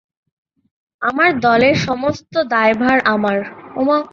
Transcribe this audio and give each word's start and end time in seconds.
আমার 1.01 1.29
দলের 1.39 1.75
সমস্ত 1.79 2.33
দায়ভার 2.49 2.97
আমার। 3.05 3.37